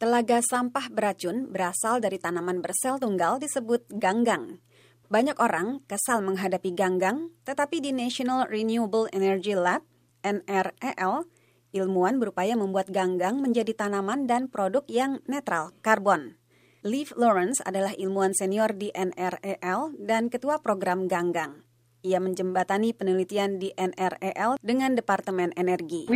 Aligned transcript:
Telaga 0.00 0.40
sampah 0.40 0.88
beracun 0.88 1.52
berasal 1.52 2.00
dari 2.00 2.16
tanaman 2.16 2.64
bersel 2.64 2.96
tunggal 2.96 3.36
disebut 3.36 3.84
ganggang. 4.00 4.56
Banyak 5.12 5.36
orang 5.36 5.84
kesal 5.84 6.24
menghadapi 6.24 6.72
ganggang, 6.72 7.28
tetapi 7.44 7.84
di 7.84 7.92
National 7.92 8.48
Renewable 8.48 9.12
Energy 9.12 9.52
Lab, 9.52 9.84
NREL, 10.24 11.28
ilmuwan 11.76 12.16
berupaya 12.16 12.56
membuat 12.56 12.88
ganggang 12.88 13.44
menjadi 13.44 13.76
tanaman 13.76 14.24
dan 14.24 14.48
produk 14.48 14.88
yang 14.88 15.20
netral 15.28 15.76
karbon. 15.84 16.40
Liv 16.80 17.12
Lawrence 17.20 17.60
adalah 17.60 17.92
ilmuwan 17.92 18.32
senior 18.32 18.72
di 18.72 18.88
NREL 18.96 20.00
dan 20.00 20.32
ketua 20.32 20.64
program 20.64 21.12
ganggang. 21.12 21.60
Ia 22.00 22.16
menjembatani 22.16 22.96
penelitian 22.96 23.60
di 23.60 23.68
NREL 23.76 24.56
dengan 24.64 24.96
Departemen 24.96 25.52
Energi. 25.52 26.08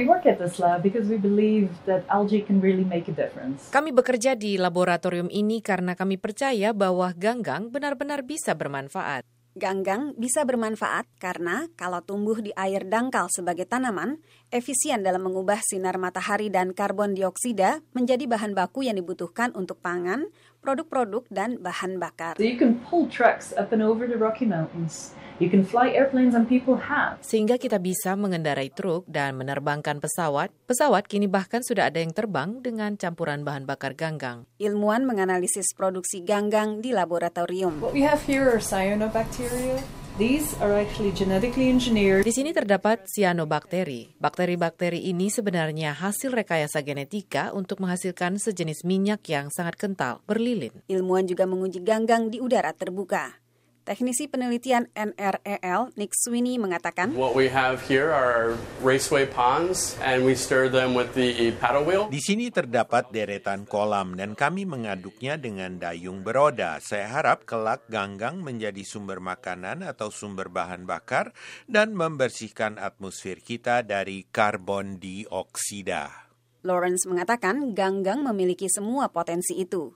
Kami 3.69 3.91
bekerja 3.93 4.33
di 4.33 4.53
laboratorium 4.57 5.29
ini 5.29 5.61
karena 5.61 5.93
kami 5.93 6.17
percaya 6.17 6.73
bahwa 6.73 7.13
ganggang 7.13 7.69
benar-benar 7.69 8.25
bisa 8.25 8.57
bermanfaat. 8.57 9.29
Ganggang 9.55 10.19
bisa 10.19 10.43
bermanfaat 10.43 11.07
karena 11.23 11.71
kalau 11.79 12.03
tumbuh 12.03 12.43
di 12.43 12.51
air 12.59 12.83
dangkal 12.91 13.31
sebagai 13.31 13.71
tanaman, 13.71 14.19
efisien 14.51 15.07
dalam 15.07 15.31
mengubah 15.31 15.63
sinar 15.63 15.95
matahari 15.95 16.51
dan 16.51 16.75
karbon 16.75 17.15
dioksida 17.15 17.79
menjadi 17.95 18.27
bahan 18.27 18.51
baku 18.51 18.83
yang 18.83 18.99
dibutuhkan 18.99 19.55
untuk 19.55 19.79
pangan, 19.79 20.27
produk-produk, 20.65 21.29
dan 21.29 21.61
bahan 21.61 22.01
bakar. 22.01 22.41
So 22.41 22.49
you 22.49 22.57
can 22.57 22.81
pull 22.89 23.13
trucks 23.13 23.53
up 23.53 23.77
and 23.77 23.85
over 23.85 24.09
the 24.09 24.17
Rocky 24.17 24.49
Mountains. 24.49 25.13
You 25.43 25.51
can 25.51 25.67
fly 25.67 25.91
airplanes 25.91 26.39
and 26.39 26.47
people 26.47 26.79
have. 26.79 27.19
Sehingga 27.21 27.59
kita 27.59 27.83
bisa 27.83 28.15
mengendarai 28.15 28.71
truk 28.71 29.03
dan 29.11 29.35
menerbangkan 29.35 29.99
pesawat. 29.99 30.55
Pesawat 30.71 31.11
kini 31.11 31.27
bahkan 31.27 31.59
sudah 31.59 31.91
ada 31.91 31.99
yang 31.99 32.15
terbang 32.15 32.63
dengan 32.63 32.95
campuran 32.95 33.43
bahan 33.43 33.67
bakar 33.67 33.99
ganggang. 33.99 34.47
Ilmuwan 34.63 35.03
menganalisis 35.03 35.75
produksi 35.75 36.23
ganggang 36.23 36.79
di 36.79 36.95
laboratorium. 36.95 37.83
What 37.83 37.93
we 37.93 38.07
have 38.07 38.23
here 38.23 38.47
are 38.47 38.63
cyanobacteria. 38.63 40.04
These 40.15 40.55
are 40.63 40.79
actually 40.79 41.11
genetically 41.11 41.67
engineered. 41.67 42.23
Di 42.23 42.31
sini 42.31 42.55
terdapat 42.55 43.11
cyanobacteria. 43.11 44.15
Bakteri-bakteri 44.23 45.11
ini 45.11 45.27
sebenarnya 45.27 45.91
hasil 45.91 46.31
rekayasa 46.31 46.87
genetika 46.87 47.51
untuk 47.51 47.83
menghasilkan 47.83 48.39
sejenis 48.39 48.87
minyak 48.87 49.27
yang 49.27 49.51
sangat 49.51 49.75
kental, 49.75 50.23
berlilin. 50.23 50.71
Ilmuwan 50.87 51.27
juga 51.27 51.51
menguji 51.51 51.83
ganggang 51.83 52.31
di 52.31 52.39
udara 52.39 52.71
terbuka. 52.71 53.43
Teknisi 53.85 54.33
penelitian 54.33 54.89
NREL, 54.97 55.93
Nick 56.01 56.17
Sweeney, 56.17 56.57
mengatakan, 56.57 57.13
What 57.13 57.37
we 57.37 57.53
have 57.53 57.85
here 57.85 58.09
are 58.09 58.57
raceway 58.81 59.29
ponds, 59.29 60.01
and 60.01 60.25
we 60.25 60.33
stir 60.33 60.73
them 60.73 60.97
with 60.97 61.13
the 61.13 61.53
paddle 61.61 61.85
wheel. 61.85 62.09
Di 62.09 62.17
sini 62.17 62.49
terdapat 62.49 63.13
deretan 63.13 63.69
kolam 63.69 64.17
dan 64.17 64.33
kami 64.33 64.65
mengaduknya 64.65 65.37
dengan 65.37 65.77
dayung 65.77 66.25
beroda. 66.25 66.81
Saya 66.81 67.13
harap 67.13 67.45
kelak 67.45 67.85
ganggang 67.93 68.41
menjadi 68.41 68.81
sumber 68.89 69.21
makanan 69.21 69.85
atau 69.85 70.09
sumber 70.09 70.49
bahan 70.49 70.89
bakar 70.89 71.37
dan 71.69 71.93
membersihkan 71.93 72.81
atmosfer 72.81 73.37
kita 73.45 73.85
dari 73.85 74.25
karbon 74.33 74.97
dioksida. 74.97 76.33
Lawrence 76.65 77.05
mengatakan 77.05 77.77
ganggang 77.77 78.25
memiliki 78.25 78.73
semua 78.73 79.13
potensi 79.13 79.61
itu. 79.61 79.93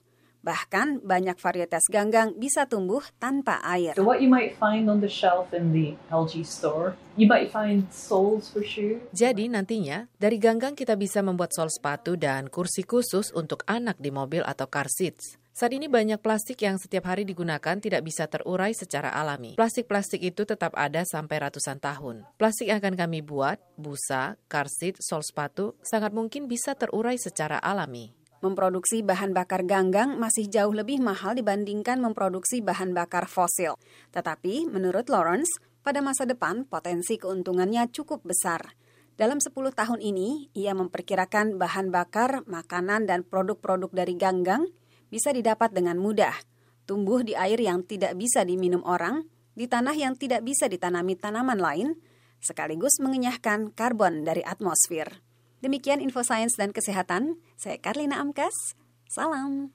Bahkan 0.48 1.04
banyak 1.04 1.36
varietas 1.36 1.84
ganggang 1.92 2.32
bisa 2.40 2.64
tumbuh 2.64 3.04
tanpa 3.20 3.60
air. 3.60 3.92
So 3.92 4.08
what 4.08 4.24
you 4.24 4.32
might 4.32 4.56
find 4.56 4.88
on 4.88 5.04
the 5.04 5.12
shelf 5.12 5.52
in 5.52 5.76
the 5.76 5.92
algae 6.08 6.40
store, 6.40 6.96
you 7.20 7.28
might 7.28 7.52
find 7.52 7.84
soles 7.92 8.48
for 8.48 8.64
shoes. 8.64 8.96
Jadi 9.12 9.52
nantinya, 9.52 10.08
dari 10.16 10.40
ganggang 10.40 10.72
kita 10.72 10.96
bisa 10.96 11.20
membuat 11.20 11.52
sol 11.52 11.68
sepatu 11.68 12.16
dan 12.16 12.48
kursi 12.48 12.80
khusus 12.80 13.28
untuk 13.36 13.60
anak 13.68 14.00
di 14.00 14.08
mobil 14.08 14.40
atau 14.40 14.64
car 14.72 14.88
seats. 14.88 15.36
Saat 15.58 15.74
ini 15.74 15.90
banyak 15.90 16.22
plastik 16.22 16.62
yang 16.62 16.78
setiap 16.78 17.10
hari 17.10 17.26
digunakan 17.26 17.76
tidak 17.82 18.06
bisa 18.06 18.30
terurai 18.30 18.70
secara 18.78 19.10
alami. 19.10 19.58
Plastik-plastik 19.58 20.22
itu 20.22 20.46
tetap 20.46 20.70
ada 20.78 21.02
sampai 21.02 21.42
ratusan 21.42 21.82
tahun. 21.82 22.22
Plastik 22.38 22.70
yang 22.70 22.78
akan 22.78 22.94
kami 22.94 23.26
buat, 23.26 23.58
busa, 23.74 24.38
car 24.46 24.70
seat, 24.70 25.02
sol 25.02 25.18
sepatu, 25.20 25.74
sangat 25.82 26.14
mungkin 26.14 26.46
bisa 26.46 26.78
terurai 26.78 27.18
secara 27.18 27.58
alami. 27.58 28.14
Memproduksi 28.38 29.02
bahan 29.02 29.34
bakar 29.34 29.66
ganggang 29.66 30.14
masih 30.14 30.46
jauh 30.46 30.70
lebih 30.70 31.02
mahal 31.02 31.34
dibandingkan 31.34 31.98
memproduksi 31.98 32.62
bahan 32.62 32.94
bakar 32.94 33.26
fosil. 33.26 33.74
Tetapi, 34.14 34.70
menurut 34.70 35.10
Lawrence, 35.10 35.58
pada 35.82 35.98
masa 35.98 36.22
depan 36.22 36.62
potensi 36.62 37.18
keuntungannya 37.18 37.90
cukup 37.90 38.22
besar. 38.22 38.78
Dalam 39.18 39.42
10 39.42 39.50
tahun 39.74 39.98
ini, 39.98 40.54
ia 40.54 40.70
memperkirakan 40.78 41.58
bahan 41.58 41.90
bakar, 41.90 42.46
makanan, 42.46 43.10
dan 43.10 43.26
produk-produk 43.26 43.90
dari 43.90 44.14
ganggang 44.14 44.70
bisa 45.10 45.34
didapat 45.34 45.74
dengan 45.74 45.98
mudah. 45.98 46.38
Tumbuh 46.86 47.26
di 47.26 47.34
air 47.34 47.58
yang 47.58 47.82
tidak 47.82 48.14
bisa 48.14 48.46
diminum 48.46 48.86
orang, 48.86 49.26
di 49.58 49.66
tanah 49.66 49.98
yang 49.98 50.14
tidak 50.14 50.46
bisa 50.46 50.70
ditanami 50.70 51.18
tanaman 51.18 51.58
lain, 51.58 51.98
sekaligus 52.38 53.02
mengenyahkan 53.02 53.74
karbon 53.74 54.22
dari 54.22 54.46
atmosfer. 54.46 55.26
Demikian 55.58 55.98
info 55.98 56.22
sains 56.22 56.54
dan 56.54 56.70
kesehatan. 56.70 57.42
Saya 57.58 57.82
Karlina 57.82 58.22
Amkas. 58.22 58.78
Salam. 59.10 59.66